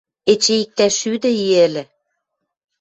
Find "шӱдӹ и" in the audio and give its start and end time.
0.97-1.45